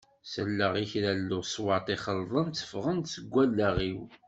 [0.31, 3.99] Selleɣ i kra n leṣwat ixelḍen tteffɣen-d seg wallaɣ-iw.